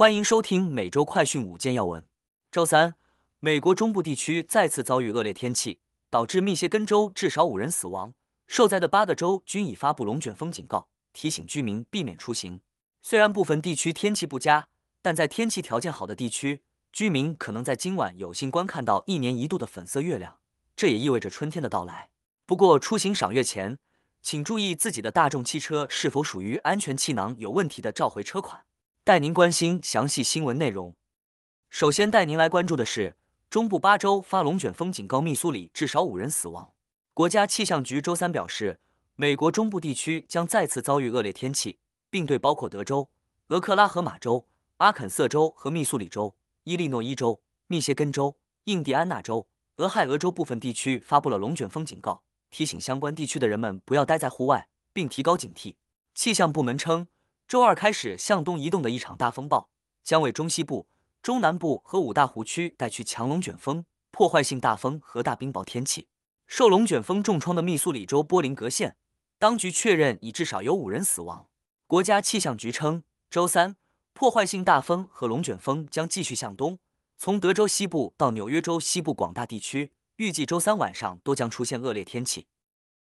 [0.00, 2.02] 欢迎收听每周快讯五件要闻。
[2.50, 2.94] 周三，
[3.38, 8.14] 美国中部地区再次遭遇恶劣天气，导致密歇根州至少五人死亡。
[8.46, 12.62] 受灾的八个州均已发布龙卷风警告，提醒居民避免出行。
[13.02, 14.68] 虽然部分地区天气不佳，
[15.02, 20.38] 但在天气条件好的地区，居民可能在今晚有幸观看到一年一度的粉色月亮，
[20.74, 22.08] 这也意味着春天的到来。
[22.46, 23.76] 不过，出行赏月前，
[24.22, 28.64] 请注意自己的大众汽车是否属于安全气囊有问题的召回车款。
[29.02, 30.94] 带您关心详细新闻内容。
[31.70, 33.16] 首先带您来关注的是，
[33.48, 36.70] 中部八州发龙卷风警告，密苏里至少五人死亡。
[37.14, 38.78] 国家气象局周三表示，
[39.16, 41.78] 美国中部地区将再次遭遇恶劣天气，
[42.10, 43.08] 并对包括德州、
[43.48, 55.76] 俄克拉荷马州、阿肯色州和密苏里州、伊利诺伊州、密歇根州、印第安纳州、俄亥俄州部分地区发布了龙卷风警告，提醒相关地区的人们不要待在户外，并提高警惕。
[56.14, 57.06] 气象部门称。
[57.50, 59.68] 周二开始向东移动的一场大风暴，
[60.04, 60.86] 将为中西部、
[61.20, 66.06] 中南部和五大湖区带去强龙卷风、破坏性大风和大冰雹天气。
[66.46, 68.96] 受龙卷风重创的密苏里州波林格县，
[69.36, 71.48] 当局确认已至少有五人死亡。
[71.88, 73.74] 国家气象局称，周三
[74.12, 76.78] 破坏性大风和龙卷风将继续向东，
[77.18, 82.46] 从德州西部到纽约州西部广大地区，预计周三晚上都将出现恶劣天气。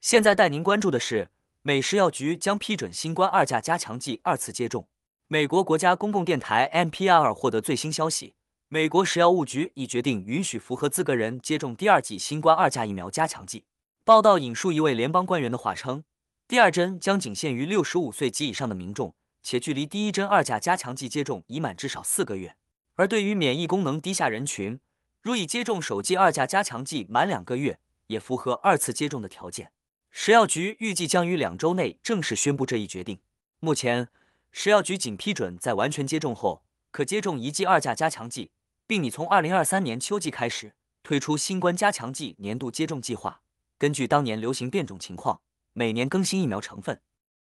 [0.00, 1.30] 现在带您关注的是。
[1.66, 4.86] 美食药局将批准新冠二价加强剂二次接种。
[5.28, 8.34] 美国国家公共电台 NPR 获得最新消息，
[8.68, 13.64] 美国食药物局已决定允许符合资格人接种第二剂新冠二价疫苗加强剂。
[14.04, 16.04] 报道引述一位联邦官员的话称，
[16.46, 22.56] 第二针将仅限于六十五岁及以上的民众，且距离第一针二价加强剂接种已满至少四个月。
[22.96, 24.78] 而对于免疫功能低下人群，
[25.22, 29.70] 如已接种首剂二价加强剂满两个月，也符合二次接种的条件。
[30.16, 33.18] 食药局预计将于两周内正式宣布这一决定。
[33.58, 34.08] 目前，
[34.52, 36.62] 食药局仅批准在完全接种后
[36.92, 38.52] 可接种一剂二价加强剂，
[38.86, 43.40] 并拟从二零二三年秋季开始推出新冠加强剂年度接种计划，
[43.76, 45.40] 根据当年流行变种情况，
[45.72, 47.00] 每年更新疫苗成分。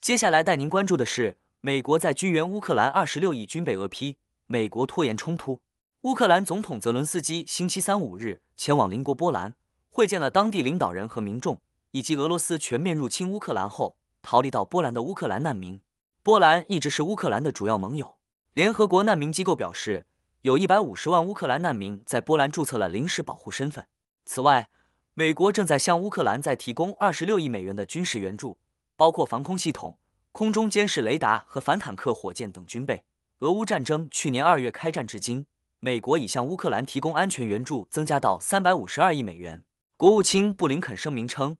[0.00, 5.60] 接下来带您关注的是，美国在军援乌克兰二十六亿军备，俄批美国拖延冲突。
[6.00, 9.54] 乌克兰总统泽伦斯基星期三五日前往邻国波兰，
[9.90, 11.60] 会见了当地领导人和民众。
[11.90, 15.80] 以及俄罗斯全面入侵乌克兰后逃离到波兰的乌克兰难民。
[16.22, 18.16] 波兰一直是乌克兰的主要盟友。
[18.52, 20.04] 联合国难民机构表示，
[20.42, 23.86] 有一百五十万乌克兰难民在波兰注册了临时保护身份。
[24.24, 24.68] 此外，
[25.14, 28.58] 美国正在向乌克兰再提供二十六亿美元的军事援助，
[28.96, 29.98] 包括防空系统、
[30.32, 33.02] 空中监视雷达和反坦克火箭等军备。
[33.38, 35.46] 俄乌战争去年二月开战至今，
[35.80, 39.64] 美国已向乌克兰提供安全援助增加到三百五十二亿美元。
[39.96, 41.56] 国务卿布林肯声明称。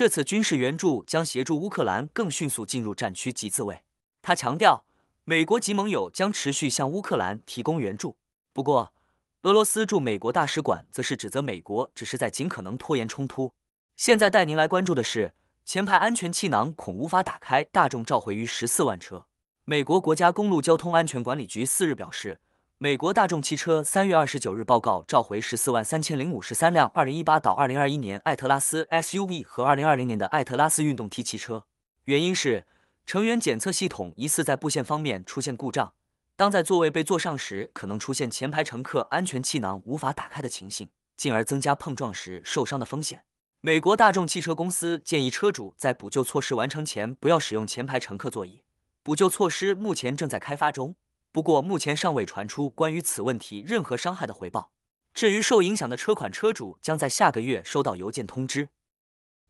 [0.00, 3.82] 这次军事援助将协助乌克兰更迅速进入战区及自卫。
[4.22, 4.82] 他强调，
[5.24, 8.16] 美国及盟友将持续向乌克兰提供援助。
[8.54, 8.94] 不过，
[9.42, 13.52] 俄罗斯驻美国大使馆则是指责美国只是在尽可能拖延冲突。
[13.94, 15.34] 现在带您来关注的是，
[15.66, 19.26] 前排安全气囊恐无法打开，大众召回逾十四万车。
[19.66, 22.40] 美国国家公路交通安全管理局四日表示。
[22.82, 31.66] 美国大众汽车三月二十九日报告召回十四万三千零五十三辆二零一八到二零二一年艾特拉斯 SUV 和二零二零年的艾特拉斯运动 T 汽车，
[32.04, 32.66] 原因是
[33.04, 35.92] 成员检测系统疑似在布线方面出现故障。
[36.36, 43.24] 当在座位被坐上时，可能出现前排乘客安全气囊无法打开的情形，进而增加碰撞时受伤的风险。
[43.60, 48.62] 美国大众汽车公司建议车主在补救措施完成前不要使用前排乘客座椅。
[49.02, 50.96] 补救措施目前正在开发中。
[51.32, 54.72] 不过，目前尚未传出关于此问题任何伤害的回报。
[55.14, 58.68] 至于受影响的车款车主，将在下个月收到邮件通知。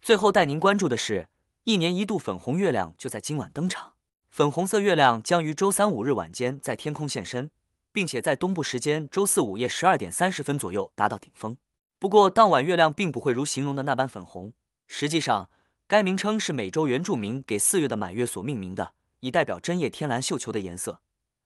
[0.03, 1.29] 最后带您关注的是，
[1.65, 3.93] 一年一度粉红月亮就在今晚登场。
[4.29, 7.51] 粉红色月亮将于周三五日晚间在天空现身，
[7.93, 11.57] 并且在东部时间周四午夜十二点三十分左右达到顶峰。
[11.99, 14.53] 不过，当晚月亮并不会如形容的那般粉红。
[14.87, 15.51] 实际上，
[15.87, 21.01] 该名称是美洲原住民给四月的满月所命名的，以代表针叶天蓝绣球的颜色。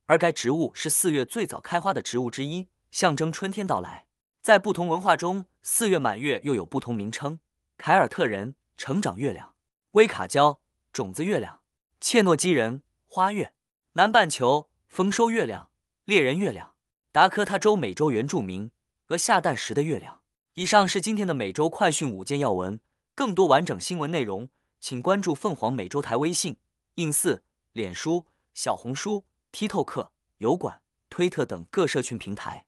[0.07, 4.07] 而该植物是四月最早开花的植物之一，象征春天到来。
[4.43, 7.41] 在不同文化中，四月满月又有不同名称：
[7.79, 9.55] 凯尔特人成长月亮、
[9.93, 10.59] 威卡礁
[10.93, 11.61] 种子月亮、
[12.01, 13.55] 切诺基人花月、
[13.95, 15.71] 南半球丰收月亮、
[16.05, 16.75] 猎人月亮、
[17.11, 18.71] 达科他州美洲原住民
[19.05, 20.21] 和下蛋时的月亮。
[20.55, 22.79] 以上是今天的美洲快讯五件要闻。
[23.15, 24.49] 更多完整新闻内容，
[24.81, 26.57] 请关注凤凰美洲台微信、
[26.97, 27.41] ins、
[27.73, 29.25] 脸书、小红书。
[29.55, 30.09] TikTok、
[30.39, 32.67] 油管、推特等各社群平台。